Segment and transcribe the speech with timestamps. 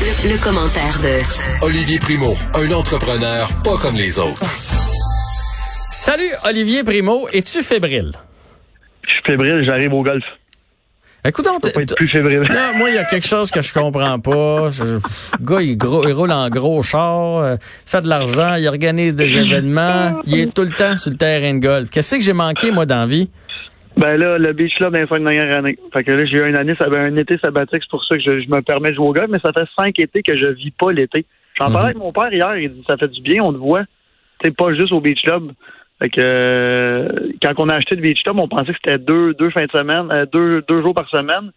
[0.00, 4.40] Le, commentaire de Olivier Primo, un entrepreneur pas comme les autres.
[5.92, 8.12] Salut Olivier Primo, es-tu fébrile?
[9.06, 10.24] Je suis fébrile, j'arrive au golf.
[11.22, 12.40] Écoute, on être plus fébrile.
[12.50, 14.70] Non, moi, il y a quelque chose que je comprends pas.
[14.70, 15.00] Je- le
[15.42, 19.36] gars, il, gros- il roule en gros char, euh, fait de l'argent, il organise des
[19.36, 21.90] événements, il est tout le temps sur le terrain de golf.
[21.90, 23.28] Qu'est-ce que j'ai manqué, moi, dans la vie?
[23.96, 25.78] Ben là, le beach club dans les cinq dernières années.
[25.92, 28.16] Fait que là, j'ai eu une année, ça avait un été sabbatique, c'est pour ça
[28.16, 30.36] que je, je me permets de jouer au golf, mais ça fait cinq étés que
[30.38, 31.26] je vis pas l'été.
[31.58, 31.72] J'en Mhm.
[31.72, 33.82] parlais avec mon père hier, il dit ça fait du bien, on te voit.
[34.42, 35.52] C'est pas juste au beach club.
[35.98, 37.08] Fait que euh,
[37.42, 39.70] quand on a acheté le beach club, on pensait que c'était deux, deux fins de
[39.78, 41.50] semaine, euh, deux, deux jours par semaine.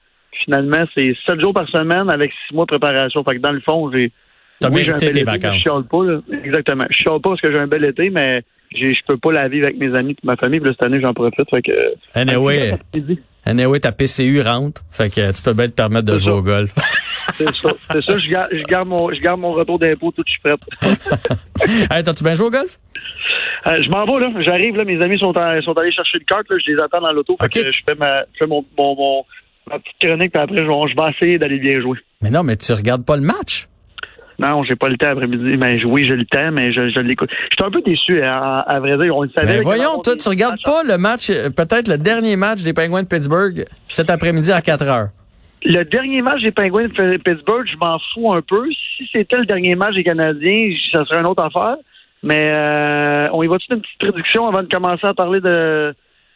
[0.44, 3.23] Finalement, c'est sept jours par semaine avec six mois de préparation.
[3.23, 4.12] Fait que dans le fond, j'ai
[4.59, 5.56] T'as Oui, mérité tes vacances.
[5.58, 6.20] Je chiale pas, là.
[6.44, 6.86] Exactement.
[6.90, 8.44] Je chiale pas parce que j'ai un bel été, mais
[8.76, 10.60] je peux pas la vivre avec mes amis et ma famille.
[10.60, 11.50] Puis là, cette année, j'en profite.
[11.54, 11.72] Fait que.
[12.14, 12.78] Anyway,
[13.46, 16.36] anyway, ta PCU rentre, fait que tu peux bien te permettre de jouer ça.
[16.36, 16.74] au golf.
[17.34, 17.72] C'est ça.
[17.92, 18.18] C'est ça.
[18.18, 20.44] Je garde, je garde mon, je garde mon retour d'impôt tout de suite
[21.92, 22.78] hey, t'as-tu bien joué au golf?
[23.68, 24.42] Euh, je m'en vais, là.
[24.42, 24.84] J'arrive, là.
[24.84, 26.58] Mes amis sont, sont allés chercher le cart, là.
[26.66, 27.38] Je les attends dans l'auto.
[27.40, 27.64] Fait Ok.
[27.66, 29.26] que je fais ma, je fais mon, mon, mon-
[29.70, 31.98] ma petite chronique, puis après, je, je vais essayer d'aller bien jouer.
[32.22, 33.68] Mais non, mais tu regardes pas le match.
[34.39, 35.58] Non, j'ai pas le temps après-midi.
[35.58, 37.30] Mais oui, j'ai le temps, mais je, je l'écoute.
[37.52, 39.16] J'étais un peu déçu, à, à vrai dire.
[39.16, 39.48] On le savait.
[39.48, 42.73] Mais Ben, voyons, toi, tu regardes pas le match, euh, peut-être le dernier match des
[42.73, 45.09] Penguins de Pittsburgh cet après-midi à 4 heures.
[45.66, 48.66] Le dernier match des Penguins de Pittsburgh, je m'en fous un peu.
[48.98, 51.75] Si c'était le dernier match des Canadiens, ça serait une autre affaire.
[52.22, 55.94] Mais euh, on y va-tu une petite réduction avant de commencer à parler de,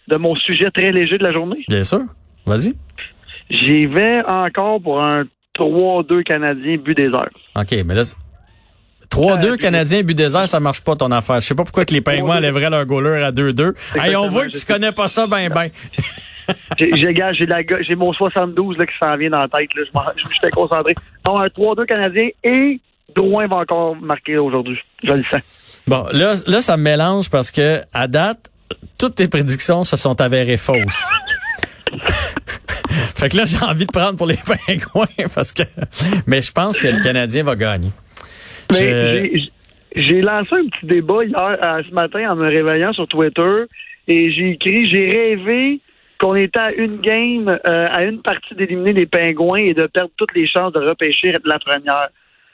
[0.07, 1.63] de mon sujet très léger de la journée?
[1.67, 2.01] Bien sûr.
[2.45, 2.73] Vas-y.
[3.49, 5.23] J'y vais encore pour un
[5.57, 7.29] 3-2 Canadien but des heures.
[7.55, 8.15] OK, mais là, c'est-
[9.09, 11.39] 3-2 Euh, Canadiens, but désert, ça marche pas ton affaire.
[11.39, 13.73] Je sais pas pourquoi que les Pingouins lèveraient leur goaler à 2-2.
[13.95, 15.69] Hey, on voit que tu connais pas ça ben ben.
[16.77, 19.69] J'ai mon 72 là, qui s'en vient dans la tête.
[19.75, 19.83] Là.
[20.17, 20.93] Je j'étais concentré.
[21.25, 22.79] Non, un 3-2 Canadien et
[23.15, 24.77] Drouin va encore marquer aujourd'hui.
[25.03, 25.41] Je le sens.
[25.87, 28.51] Bon, là, là, ça me mélange parce que, à date,
[28.97, 31.09] toutes tes prédictions se sont avérées fausses.
[33.15, 34.35] fait que là, j'ai envie de prendre pour les
[34.67, 35.63] Pingouins parce que,
[36.25, 37.89] mais je pense que le Canadien va gagner.
[38.71, 43.07] Mais Je- j'ai- lancé un petit débat hier, euh, ce matin, en me réveillant sur
[43.07, 43.63] Twitter,
[44.07, 45.79] et j'ai écrit j'ai rêvé
[46.19, 50.11] qu'on était à une game, euh, à une partie d'éliminer les pingouins et de perdre
[50.17, 52.09] toutes les chances de repêcher la première.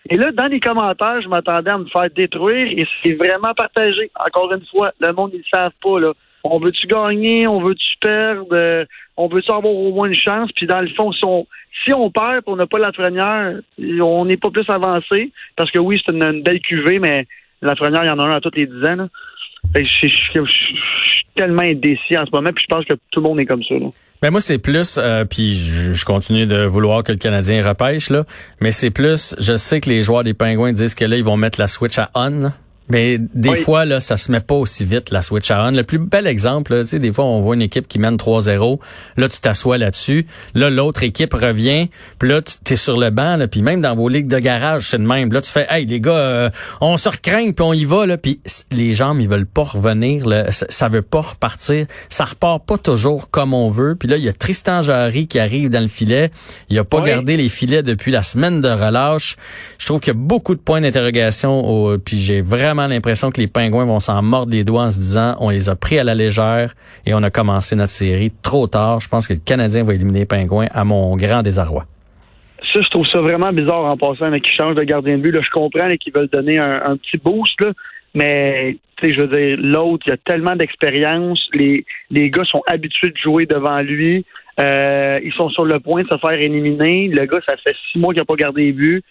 [0.10, 4.12] Et là, dans les commentaires, je m'attendais à me faire détruire et c'est vraiment partagé.
[4.20, 5.98] Encore une fois, le monde, ils ne savent pas.
[6.00, 6.12] Là.
[6.44, 7.48] On veut-tu gagner?
[7.48, 8.48] On veut-tu perdre?
[8.52, 10.52] Euh, on veut-tu avoir au moins une chance?
[10.56, 13.60] Puis dans le fond, si on, perd on n'a pas la première,
[14.02, 15.32] on n'est pas plus avancé.
[15.56, 17.26] Parce que oui, c'est une, belle cuvée, mais
[17.62, 18.96] la il y en a un à toutes les dix ans.
[18.96, 19.08] là.
[19.76, 23.24] Fait que Je suis tellement indécis en ce moment, puis je pense que tout le
[23.24, 23.76] monde est comme ça.
[23.76, 23.88] Là.
[24.24, 28.24] Ben moi c'est plus euh, puis je, continue de vouloir que le Canadien repêche là,
[28.62, 31.36] mais c'est plus je sais que les joueurs des Pingouins disent que là ils vont
[31.36, 32.54] mettre la switch à on.
[32.90, 33.58] Mais des Oui.
[33.58, 35.72] fois là ça se met pas aussi vite la switch à on.
[35.72, 38.80] Le plus bel exemple tu sais des fois on voit une équipe qui mène 3-0,
[39.16, 41.90] là tu t'assois là-dessus, là l'autre équipe revient,
[42.20, 44.90] puis là tu es sur le banc là, puis même dans vos ligues de garage
[44.90, 45.32] c'est le même.
[45.32, 46.50] Là tu fais hey les gars euh,
[46.82, 50.26] on se recraigne puis on y va là, puis les jambes ils veulent pas revenir
[50.28, 53.96] là, ça, ça veut pas repartir, ça repart pas toujours comme on veut.
[53.96, 56.32] Puis là il y a Tristan Jarry qui arrive dans le filet,
[56.70, 57.08] il a pas Oui.
[57.10, 59.38] gardé les filets depuis la semaine de relâche.
[59.78, 63.40] Je trouve qu'il y a beaucoup de points d'interrogation au- puis j'ai vraiment l'impression que
[63.40, 66.04] les Pingouins vont s'en mordre les doigts en se disant on les a pris à
[66.04, 66.74] la légère
[67.06, 69.00] et on a commencé notre série trop tard.
[69.00, 71.86] Je pense que le Canadien va éliminer les Pingouins à mon grand désarroi.
[72.72, 75.32] Ça, je trouve ça vraiment bizarre en passant, mais qu'ils changent de gardien de but.
[75.32, 77.72] Là, je comprends qu'ils veulent donner un, petit boost, là,
[78.16, 81.48] mais je veux dire, l'autre, il a tellement d'expérience.
[81.54, 84.26] Les, les gars sont habitués de jouer devant lui.
[84.60, 87.10] Euh, ils sont sur le point de se faire éliminer.
[87.10, 89.04] Le gars, ça fait six mois qu'il n'a pas gardé les buts.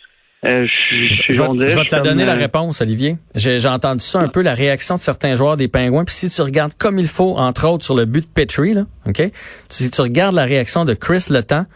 [0.45, 3.17] Euh, je, je, Je vais, je te suis donner la euh, réponse, Olivier.
[3.37, 6.05] J'ai entendu ça un peu, la réaction de certains joueurs des Pingouins.
[6.05, 8.87] Puis si tu regardes comme il faut, entre autres sur le but de Petrie, là,
[9.07, 9.31] ok,
[9.69, 11.67] si tu regardes la réaction de Chris Letang,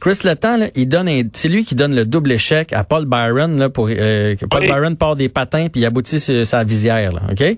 [0.00, 3.06] Chris Letang, là, il donne, un- c'est lui qui donne le double échec à Paul
[3.06, 4.66] Byron là pour euh, que Paul Oui.
[4.66, 7.56] Byron part des patins puis il aboutit sur sa visière, là, ok?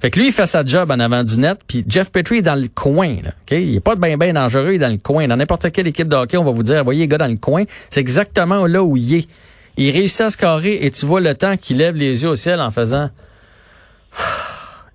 [0.00, 2.42] Fait que lui il fait sa job en avant du net, puis Jeff Petrie est
[2.42, 3.52] dans le coin, là, ok?
[3.58, 5.26] Il est pas bien ben dangereux, il est dans le coin.
[5.26, 7.36] Dans n'importe quelle équipe de hockey, on va vous dire, voyez les gars dans le
[7.36, 9.28] coin, c'est exactement là où il est.
[9.76, 12.34] il réussit à se carrer et tu vois le temps qu'il lève les yeux au
[12.34, 13.08] ciel en faisant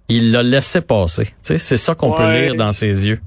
[0.09, 1.25] il l'a laissé passer.
[1.25, 3.19] Tu sais, c'est ça qu'on peut lire dans ses yeux.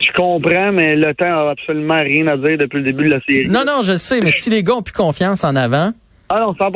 [0.00, 3.20] Je comprends, mais le temps a absolument rien à dire depuis le début de la
[3.28, 3.48] série.
[3.48, 5.90] Non, non, je le sais, mais si les gars ont plus confiance en avant,
[6.28, 6.70] Ah non, 100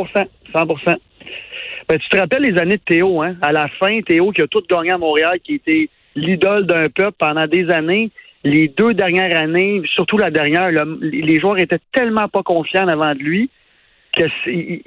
[0.52, 0.66] 100
[1.88, 3.37] ben, Tu te rappelles les années de Théo, hein?
[3.40, 7.16] À la fin, Théo qui a tout gagné à Montréal, qui était l'idole d'un peuple
[7.19, 8.10] pendant des années.
[8.44, 12.88] Les deux dernières années, surtout la dernière, le- les joueurs étaient tellement pas confiants en
[12.88, 13.50] avant de lui
[14.29, 14.83] que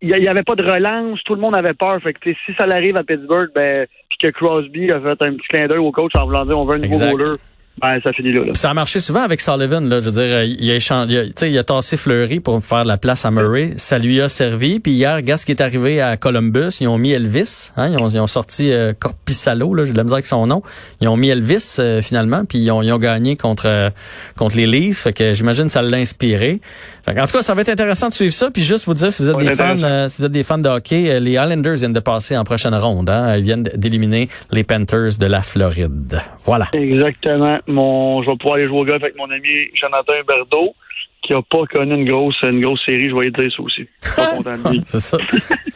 [0.00, 2.00] il n'y avait pas de relance, tout le monde avait peur.
[2.00, 5.48] Fait que si ça l'arrive à Pittsburgh, ben, puis que Crosby a fait un petit
[5.48, 7.40] clin d'œil au coach en voulant dire on veut un nouveau Exact.
[7.80, 8.40] Ben ça finit là.
[8.40, 8.52] là.
[8.52, 9.88] Puis ça a marché souvent avec Sullivan.
[9.88, 11.96] Là, je veux dire, euh, il a, échangé, il a, tu sais, il a tassé
[11.96, 13.72] Fleury pour faire la place à Murray.
[13.76, 14.80] Ça lui a servi.
[14.80, 16.78] Puis hier, regarde ce qui est arrivé à Columbus.
[16.80, 17.72] Ils ont mis Elvis.
[17.76, 19.74] Hein, ils, ont, ils ont sorti euh, Corpissalo.
[19.74, 20.62] Là, j'ai de la misère avec son nom.
[21.00, 22.44] Ils ont mis Elvis euh, finalement.
[22.44, 23.90] Puis ils ont, ils ont gagné contre euh,
[24.36, 25.02] contre les Leafs.
[25.02, 26.60] Fait que j'imagine que ça l'a inspiré.
[27.04, 28.50] Fait que, en tout cas, ça va être intéressant de suivre ça.
[28.50, 30.68] Puis juste vous dire, si vous êtes des fans, si vous êtes des fans de
[30.68, 33.08] hockey, les Islanders viennent de passer en prochaine ronde.
[33.08, 33.36] Hein.
[33.36, 36.20] Ils viennent d'éliminer les Panthers de la Floride.
[36.44, 36.66] Voilà.
[36.72, 37.58] Exactement.
[37.68, 40.74] Mon, je vais pouvoir aller jouer au golf avec mon ami Jonathan Berdo,
[41.22, 43.86] qui a pas connu une grosse, une grosse série, je vais lui dire ça aussi.
[44.02, 44.82] Je suis pas content de lui.
[44.86, 45.18] C'est ça.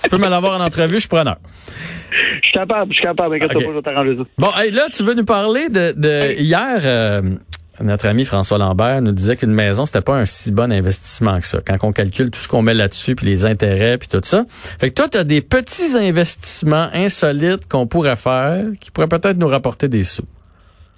[0.03, 1.37] tu peux me l'avoir en entrevue, je suis preneur.
[2.11, 3.63] Je suis capable, je suis capable, inquiète Ok.
[3.65, 4.23] pas, je vais t'arranger ça.
[4.39, 6.81] Bon, hey, là, tu veux nous parler de, de hier.
[6.85, 7.23] euh,
[7.81, 11.47] notre ami François Lambert nous disait qu'une maison, c'était pas un si bon investissement que
[11.47, 11.61] ça.
[11.67, 14.45] Quand on calcule tout ce qu'on met là-dessus, puis les intérêts, puis tout ça.
[14.79, 19.39] Fait que toi, tu as des petits investissements insolites qu'on pourrait faire, qui pourraient peut-être
[19.39, 20.25] nous rapporter des sous.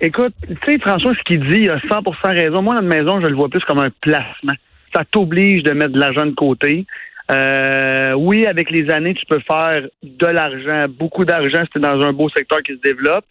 [0.04, 2.60] Écoute, tu sais, François, ce qu'il dit, il a 100% raison.
[2.60, 4.52] Moi, notre maison, je le vois plus comme un placement.
[4.94, 6.84] Ça t'oblige de mettre de l'argent de côté.
[7.30, 11.80] Euh, oui, avec les années, tu peux faire de l'argent, beaucoup d'argent si tu es
[11.80, 13.24] dans un beau secteur qui se développe.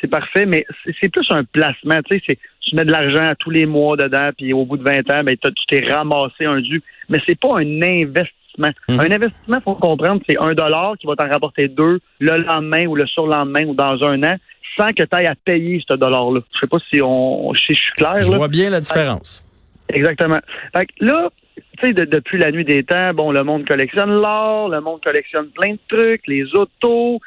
[0.00, 0.64] C'est parfait, mais
[1.00, 1.98] c'est plus un placement.
[2.08, 5.10] Tu sais, tu mets de l'argent tous les mois dedans, puis au bout de 20
[5.10, 6.80] ans, ben, tu t'es ramassé un dû.
[7.08, 8.70] Mais c'est pas un investissement.
[8.88, 9.00] Mhm.
[9.00, 12.94] Un investissement, faut comprendre, c'est un dollar qui va t'en rapporter deux le lendemain ou
[12.94, 14.36] le surlendemain ou dans un an,
[14.76, 16.40] sans que tu ailles à payer ce dollar-là.
[16.54, 18.20] Je sais pas si on, si je suis clair.
[18.20, 18.36] Je là.
[18.38, 19.44] vois bien la différence.
[19.88, 20.40] Exactement.
[20.76, 24.14] Fait que là, tu sais, de- depuis la nuit des temps, bon, le monde collectionne
[24.20, 27.20] l'or, le monde collectionne plein de trucs, les autos.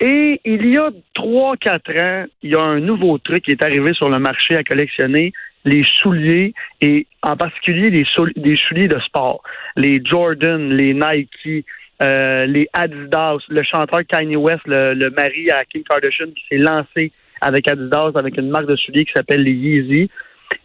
[0.00, 3.62] Et il y a trois, quatre ans, il y a un nouveau truc qui est
[3.62, 5.32] arrivé sur le marché à collectionner,
[5.64, 6.52] les souliers,
[6.82, 8.04] et en particulier les,
[8.36, 9.42] des souliers de sport.
[9.76, 11.64] Les Jordan, les Nike,
[12.02, 16.58] euh, les Adidas, le chanteur Kanye West, le, le mari à Kim Kardashian qui s'est
[16.58, 20.10] lancé avec Adidas, avec une marque de souliers qui s'appelle les Yeezy.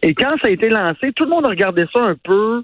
[0.02, 2.62] Et quand ça a été lancé, tout le monde a regardé ça un peu,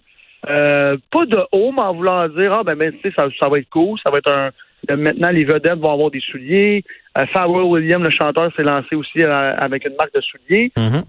[0.49, 3.49] euh, pas de haut, mais en voulant dire, ah ben, ben tu sais, ça, ça
[3.49, 4.51] va être cool, ça va être un...
[4.97, 6.85] Maintenant, les vedettes vont avoir des souliers.
[7.19, 10.71] Euh, Pharrell Williams, le chanteur, s'est lancé aussi euh, avec une marque de souliers.
[10.77, 11.03] Mhm.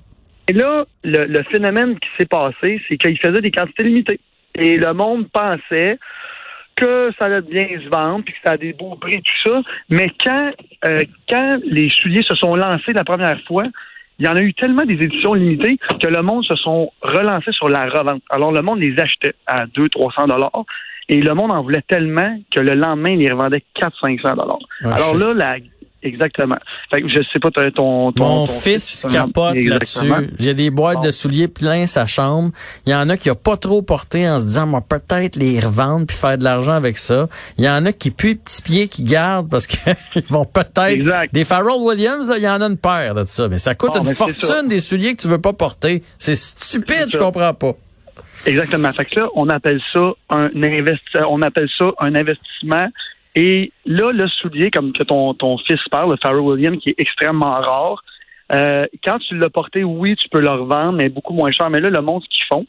[0.48, 4.20] Et là, le, le phénomène qui s'est passé, c'est qu'il faisait des quantités limitées.
[4.56, 6.00] Et le monde pensait
[6.80, 9.62] que ça allait bien se vendre, puis que ça a des beaux prix, tout ça.
[9.90, 10.52] Mais quand,
[10.86, 13.64] euh, quand les souliers se sont lancés la première fois,
[14.20, 17.54] il y en a eu tellement des éditions limitées que le monde se sont relancés
[17.54, 18.22] sur la revente.
[18.30, 20.66] Alors, le monde les achetait à 200-300 dollars.
[21.08, 24.60] Et le monde en voulait tellement que le lendemain, il les revendait 400-500 dollars.
[24.84, 25.56] Ah, Alors là, la,
[26.04, 26.58] exactement.
[26.90, 30.12] Fait que je sais pas, ton, ton, Mon ton fils capote là-dessus.
[30.40, 31.02] J'ai des boîtes Bon.
[31.04, 32.50] de souliers plein sa chambre.
[32.86, 35.60] Il y en a qui a pas trop porté en se disant, moi peut-être les
[35.60, 37.28] revendre puis faire de l'argent avec ça.
[37.58, 39.94] Il y en a qui puent petits pieds qui gardent parce qu'ils
[40.30, 43.58] vont peut-être des Pharrell Williams là, il y en a une paire de ça, mais
[43.60, 46.04] ça coûte Bon, une fortune des souliers que tu veux pas porter.
[46.18, 47.74] C'est stupide, je comprends pas.
[48.46, 48.92] Exactement.
[48.94, 52.88] Fait que là, on appelle ça un investi on appelle ça un investissement.
[53.36, 56.96] Et là, le soulier, comme que ton, ton fils parle, le Pharrell Williams, qui est
[56.98, 58.04] extrêmement rare,
[58.52, 61.70] euh, quand tu l'as porté, oui, tu peux le revendre, mais beaucoup moins cher.
[61.70, 62.66] Mais là, le monde, ce qu'ils font,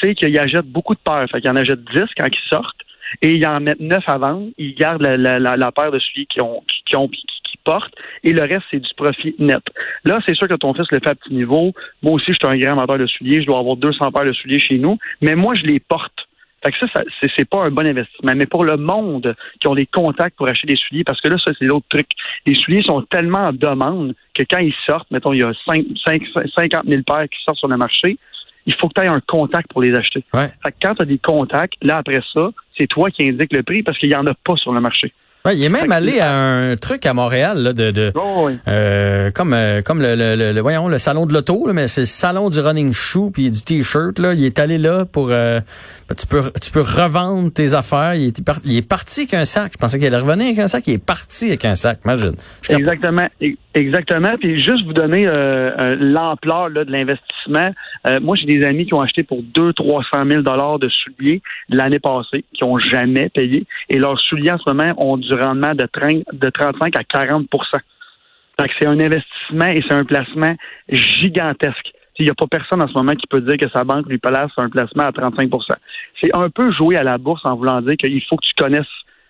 [0.00, 1.26] c'est qu'ils achètent beaucoup de paires.
[1.30, 2.80] Fait qu'ils en achètent 10 quand ils sortent
[3.22, 4.48] et ils en mettent 9 à vendre.
[4.56, 8.32] Ils gardent la, la, la, paire de souliers qu'ils ont, qu'ils ont qu'ils portent et
[8.32, 9.62] le reste, c'est du profit net.
[10.04, 11.72] Là, c'est sûr que ton fils le fait à petit niveau.
[12.02, 13.42] Moi aussi, je suis un grand amateur de souliers.
[13.42, 14.98] Je dois avoir 200 paires de souliers chez nous.
[15.20, 16.27] Mais moi, je les porte.
[16.64, 18.32] Fait que ça, ça c'est, pas un bon investissement.
[18.36, 21.36] Mais pour le monde qui ont les contacts pour acheter des souliers, parce que là,
[21.44, 22.08] ça, c'est l'autre truc.
[22.46, 25.84] Les souliers sont tellement en demande que quand ils sortent, mettons, il y a 5,
[26.04, 26.22] 5,
[26.56, 28.18] 50 000 paires qui sortent sur le marché,
[28.66, 30.24] il faut que tu aies un contact pour les acheter.
[30.34, 30.48] Ouais.
[30.62, 33.62] Fait que quand tu as des contacts, là, après ça, c'est toi qui indiques le
[33.62, 35.12] prix parce qu'il y en a pas sur le marché.
[35.44, 38.58] Ouais, il est même allé à un truc à Montréal là, de, de Oh, oui.
[38.66, 42.02] Euh, comme euh, comme le, le, le- le- voyons le salon de l'auto mais c'est
[42.02, 44.34] le salon du running shoe puis du t-shirt là.
[44.34, 45.60] Il est allé là pour euh,
[46.08, 48.14] ben, tu peux tu peux revendre tes affaires.
[48.14, 49.72] Il est, il est parti avec un sac.
[49.74, 50.84] Je pensais qu'il allait revenir avec un sac.
[50.88, 52.00] Il est parti avec un sac.
[52.04, 52.34] Imagine.
[52.62, 52.72] Je.
[52.72, 53.28] Exactement,
[53.78, 54.36] Exactement.
[54.38, 57.70] Puis juste vous donner euh, euh, l'ampleur de l'investissement.
[58.08, 61.42] Euh, moi, j'ai des amis qui ont acheté pour 2 300 000 dollars de souliers
[61.68, 63.66] l'année passée, qui ont jamais payé.
[63.88, 67.46] Et leurs souliers en ce moment ont du rendement de, 30, de 35 à 40
[68.80, 70.56] c'est un investissement et c'est un placement
[70.88, 71.92] gigantesque.
[72.18, 74.18] Il n'y a pas personne en ce moment qui peut dire que sa banque lui
[74.18, 75.48] place un placement à 35
[76.20, 78.86] C'est un peu jouer à la bourse en voulant dire qu'il faut que tu connaisses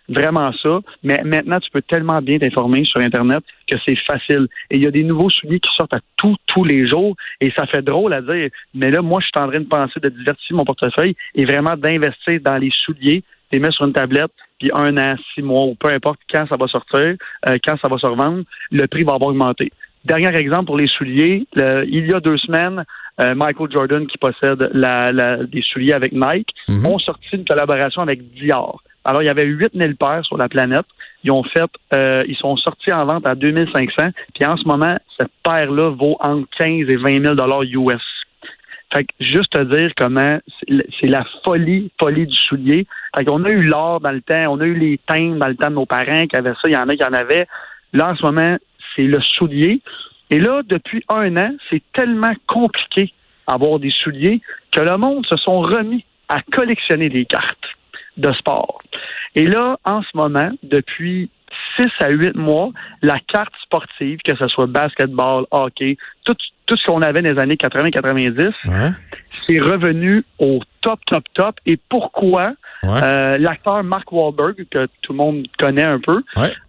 [0.09, 0.81] vraiment ça.
[1.03, 4.49] Mais maintenant, tu peux tellement bien t'informer sur Internet que c'est facile.
[4.71, 7.15] Et il y a des nouveaux souliers qui sortent à tous, tous les jours.
[7.41, 8.49] Et ça fait drôle à dire.
[8.75, 11.77] Mais là, moi, je suis en train de penser de diversifier mon portefeuille et vraiment
[11.77, 13.23] d'investir dans les souliers,
[13.53, 16.57] les mettre sur une tablette, puis un an, six mois, ou peu importe quand ça
[16.57, 17.17] va sortir,
[17.49, 19.71] euh, quand ça va se revendre, le prix va avoir augmenté.
[20.05, 22.85] Dernier exemple pour les souliers, il y a deux semaines,
[23.21, 26.87] euh, Michael Jordan, qui possède la, des souliers avec Nike, mhm.
[26.87, 28.83] ont sorti une collaboration avec Dior.
[29.05, 30.87] Alors, il y avait 8000 paires sur la planète.
[31.25, 34.11] Ils ont fait, euh, ils sont sortis en vente à 2500.
[34.35, 38.03] Puis en ce moment, cette paire-là vaut entre 15 et 20 000 dollars US.
[38.93, 42.87] Fait que juste te dire comment c'est la folie, folie du soulier.
[43.17, 45.57] Fait qu'on a eu l'or dans le temps, on a eu les teintes dans le
[45.57, 47.47] temps de nos parents qui avaient ça, il y en a qui en avaient.
[47.93, 48.57] Là, en ce moment,
[48.95, 49.81] c'est le soulier.
[50.31, 53.13] Et là, depuis un an, c'est tellement compliqué
[53.47, 54.41] d'avoir des souliers
[54.73, 57.78] que le monde se sont remis à collectionner des cartes
[58.19, 58.83] de sport.
[59.35, 61.31] Et là, en ce moment, depuis
[61.79, 62.71] 6 à 8 mois,
[63.03, 66.35] la carte sportive, que ce soit basketball, hockey, tout,
[66.67, 68.53] tout ce qu'on avait dans les années 80-90,
[69.49, 71.57] c'est revenu au top, top, top.
[71.67, 72.53] Et pourquoi?
[72.85, 76.23] Euh, l'acteur Mark Wahlberg, que tout le monde connaît un peu,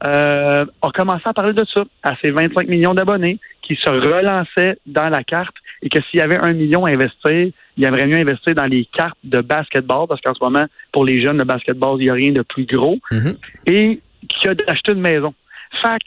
[0.04, 4.78] euh, a commencé à parler de ça à ses 25 millions d'abonnés, qui se relançaient
[4.88, 8.18] dans la carte et que s'il y avait un million à investir, il aimerait mieux
[8.18, 11.96] investir dans les cartes de basketball, parce qu'en ce moment, pour les jeunes, le basketball,
[12.00, 13.36] il n'y a rien de plus gros, mm-hmm.
[13.68, 15.34] et qui a acheté une maison.
[15.82, 16.02] Fait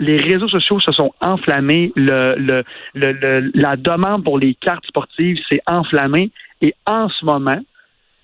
[0.00, 5.38] les réseaux sociaux se sont enflammés, le, le, le, la demande pour les cartes sportives
[5.50, 7.60] s'est enflammée, et en ce moment,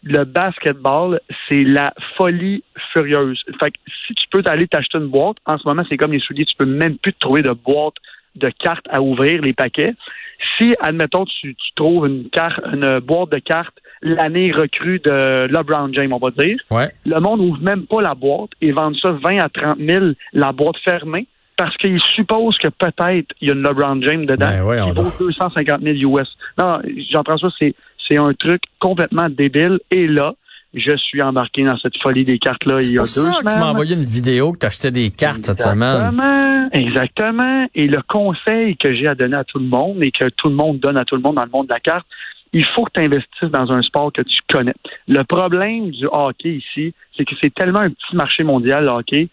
[0.02, 2.62] le basketball, c'est la folie
[2.92, 3.42] furieuse.
[3.60, 6.20] Fait que si tu peux aller t'acheter une boîte, en ce moment, c'est comme les
[6.20, 7.94] souliers, tu peux même plus te trouver de boîte
[8.36, 9.94] de cartes à ouvrir, les paquets.
[10.58, 15.92] Si, admettons, tu, tu trouves une carte, une boîte de cartes l'année recrue de LeBron
[15.92, 16.58] James, on va dire,
[17.04, 20.52] le monde n'ouvre même pas la boîte et vend ça 20 à 30 000 la
[20.52, 24.86] boîte fermée parce qu'il suppose que peut-être il y a une LeBron James dedans ben
[24.86, 26.28] qui vaut 250 000 US.
[26.56, 26.80] Non,
[27.12, 27.74] Jean-François, c'est
[28.08, 29.78] c'est un truc complètement débile.
[29.90, 30.34] Et là,
[30.74, 33.44] je suis embarqué dans cette folie des cartes-là il y a deux ça semaines.
[33.44, 36.68] Que tu m'as envoyé une vidéo que tu achetais des cartes cette semaine.
[36.72, 37.66] Exactement.
[37.74, 40.54] Et le conseil que j'ai à donner à tout le monde et que tout le
[40.54, 42.06] monde donne à tout le monde dans le monde de la carte,
[42.52, 44.74] il faut que tu investisses dans un sport que tu connais.
[45.08, 49.28] Le problème du hockey ici, c'est que c'est tellement un petit marché mondial, le hockey,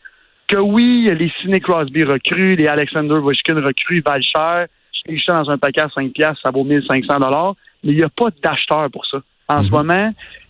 [0.47, 4.67] que oui, les Sidney Crosby recrues, les Alexander Ovechkin recrues valent cher.
[5.09, 8.09] Je dans un paquet à 5 piastres, ça vaut 1500 dollars mais il n'y a
[8.09, 9.19] pas d'acheteurs pour ça.
[9.47, 9.71] En ce mhm.
[9.71, 10.46] moment, c'est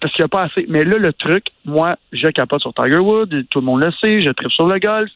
[0.00, 0.66] parce qu'il n'y a pas assez.
[0.68, 4.22] Mais là, le truc, moi, je capote sur Tiger Woods, tout le monde le sait,
[4.22, 5.10] je tripe sur le golf.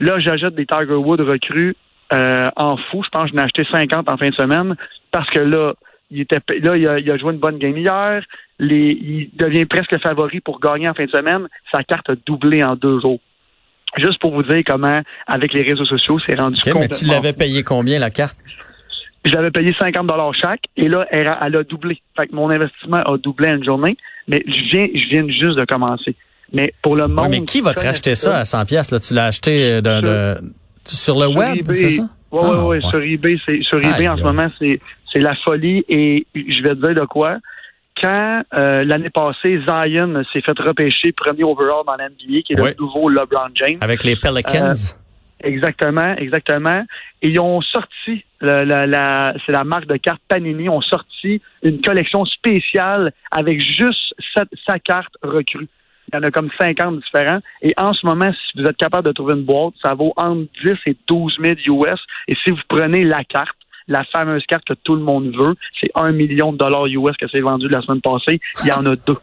[0.00, 1.76] Là, j'achète des Tiger Woods recrues
[2.12, 3.02] euh, en fou.
[3.04, 4.76] Je pense que j'en ai acheté 50 en fin de semaine
[5.10, 5.74] parce que là,
[6.10, 8.22] il était là, il a, joué une bonne game hier.
[8.58, 11.46] Les, il devient presque favori pour gagner en fin de semaine.
[11.72, 13.20] Sa carte a doublé en deux jours.
[13.96, 17.32] Juste pour vous dire comment, avec les réseaux sociaux, c'est rendu okay, Mais tu l'avais
[17.32, 18.36] payé combien la carte?
[19.24, 22.00] Je l'avais payé 50 dollars chaque et là, elle a, elle a, doublé.
[22.18, 23.96] Fait que mon investissement a doublé en une journée,
[24.26, 26.16] mais je viens, je viens juste de commencer.
[26.52, 27.28] Mais pour le moment.
[27.28, 30.36] mais qui va te racheter ça à 100 pièces Tu l'as acheté de,
[30.84, 32.08] sur, le web, c'est ça?
[32.32, 32.90] Oui, oui, oui.
[32.90, 34.80] Sur eBay, c'est sur eBay en ce moment, c'est
[35.12, 37.38] c'est la folie et je vais te dire de quoi.
[38.00, 42.74] Quand euh, l'année passée, Zion s'est fait repêcher premier overall dans l'NBA, qui est le
[42.78, 43.78] nouveau LeBron James.
[43.80, 44.70] Avec les Pelicans?
[44.70, 44.99] Euh,
[45.42, 46.84] Exactement, exactement.
[47.22, 51.80] Et ils ont sorti, la, la, c'est la marque de cartes Panini, ont sorti une
[51.80, 54.14] collection spéciale avec juste
[54.66, 55.68] sa, carte recrue.
[56.12, 57.40] Il y en a comme 50 différents.
[57.62, 60.46] Et en ce moment, si vous êtes capable de trouver une boîte, ça vaut entre
[60.64, 62.00] 10 et 12 000 US.
[62.28, 63.56] Et si vous prenez la carte,
[63.86, 67.26] la fameuse carte que tout le monde veut, c'est un million de dollars US que
[67.32, 68.40] c'est vendu la semaine passée.
[68.62, 69.16] Il y en a deux.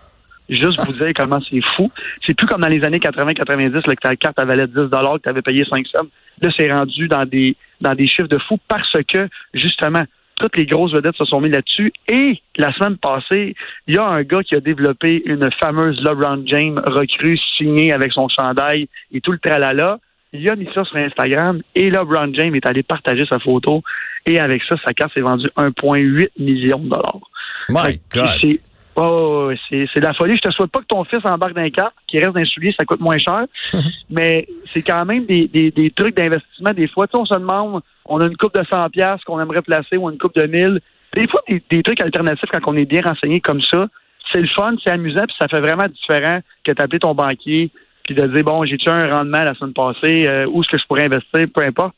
[0.50, 1.92] Juste vous dire comment c'est fou.
[2.26, 5.42] C'est plus comme dans les années 80-90, que ta carte valait 10 que tu avais
[5.42, 6.08] payé 5 cents.
[6.42, 10.04] Là, c'est rendu dans des dans des chiffres de fou parce que, justement,
[10.40, 11.92] toutes les grosses vedettes se sont mis là-dessus.
[12.08, 13.56] Et la semaine passée,
[13.88, 18.12] il y a un gars qui a développé une fameuse LeBron James recrue signée avec
[18.14, 20.00] son chandail et tout le tralala.
[20.34, 23.82] Il a mis ça sur Instagram et LeBron James est allé partager sa photo.
[24.26, 27.22] Et avec ça, sa carte s'est vendue 1,8 million de dollars.
[27.70, 28.60] My God.
[29.00, 30.34] Oh, c'est, de la folie.
[30.38, 32.84] Je te souhaite pas que ton fils embarque d'un cap, qui reste d'un soulier, ça
[32.84, 33.46] coûte moins cher.
[34.10, 36.74] mais c'est quand même des, des, des trucs d'investissement.
[36.74, 39.40] Des fois, tu sais, on se demande, on a une coupe de 100 pièces qu'on
[39.40, 40.82] aimerait placer ou une coupe de 1000.
[41.16, 43.88] Des fois, des, des trucs alternatifs quand on est bien renseigné comme ça,
[44.34, 47.72] c'est le fun, c'est amusant, puis ça fait vraiment différent que d'appeler ton banquier
[48.08, 50.78] puis de dire bon, j'ai tué un rendement la semaine passée, euh, où est-ce que
[50.78, 51.94] je pourrais investir, peu importe.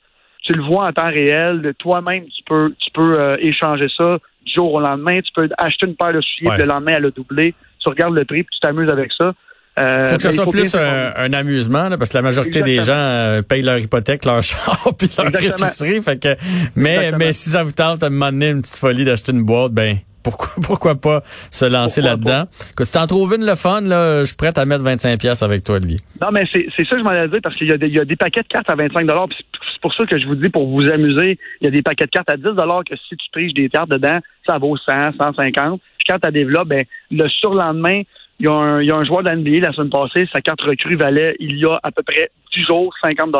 [0.49, 4.53] Tu le vois en temps réel, toi-même, tu peux, tu peux euh, échanger ça du
[4.53, 5.19] jour au lendemain.
[5.21, 6.57] Tu peux acheter une paire de souliers, Ouais.
[6.57, 7.53] le lendemain, elle a doublé.
[7.79, 9.33] Tu regardes le prix, puis tu t'amuses avec ça.
[9.79, 12.77] Euh, faut que il soit plus un, un amusement, là, parce que la majorité des
[12.77, 15.67] gens euh, payent leur hypothèque, leur char, puis leur Exactement.
[15.67, 16.01] épicerie.
[16.01, 16.35] Fait que,
[16.75, 17.17] mais, Exactement.
[17.19, 19.71] mais si ça vous tente à un moment donné une petite folie d'acheter une boîte,
[19.71, 21.21] ben pourquoi pourquoi pas
[21.51, 22.45] se lancer là-dedans?
[22.75, 25.43] Que si t'en trouves une le fun, là, je suis prêt à mettre 25 pièces
[25.43, 25.97] avec toi, Olivier.
[26.21, 27.95] Non, mais c'est c'est ça que je m'en dire parce qu'il y, a des- il
[27.95, 29.37] y a des paquets de cartes à 25 puis
[29.73, 32.05] C'est pour ça que je vous dis, pour vous amuser, il y a des paquets
[32.05, 35.79] de cartes à 10 que si tu triches des cartes dedans, ça vaut 100, 150.
[35.97, 38.01] Puis quand tu développes, ben, le surlendemain,
[38.39, 40.61] il y, a un, il y a un joueur d'NBA la semaine passée, sa carte
[40.61, 43.35] recrue valait, il y a à peu près 10 jours, 50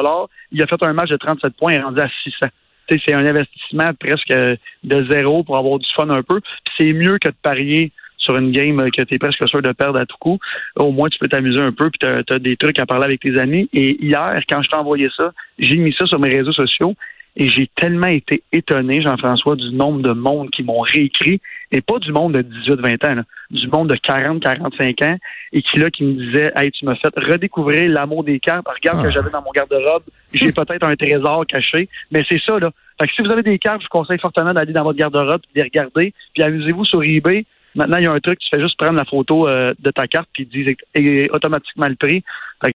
[0.52, 2.48] Il a fait un match de 37 points et rendu à 600.
[2.90, 4.34] C'est un investissement presque
[4.84, 6.42] de zéro pour avoir du fun un peu.
[6.78, 10.00] C'est mieux que de parier sur une game que tu es presque sûr de perdre
[10.00, 10.40] à tout coup.
[10.76, 13.22] Au moins, tu peux t'amuser un peu, puis tu as, des trucs à parler avec
[13.22, 13.70] tes amis.
[13.74, 16.96] Et hier, quand je t'ai envoyé ça, j'ai mis ça sur mes réseaux sociaux
[17.36, 21.40] et j'ai tellement été étonné, Jean-François, du nombre de monde qui m'ont réécrit,
[21.72, 25.18] et pas du monde de 18-20 ans, là, du monde de 40-45 ans,
[25.54, 28.68] et qui là, qui me disait Hey, tu m'as fait redécouvrir l'amour des cartes.
[28.68, 29.04] Regarde Ah.
[29.08, 32.72] que j'avais dans mon garde-robe, j'ai peut-être un trésor caché, mais c'est ça, là.
[33.02, 35.42] Fait que si vous avez des cartes, je vous conseille fortement d'aller dans votre garde-robe,
[35.42, 37.46] puis de les regarder, puis amusez-vous sur eBay.
[37.76, 40.08] Maintenant, il y a un truc, tu fais juste prendre la photo euh, de ta
[40.08, 42.24] carte, puis ils disent automatiquement le prix.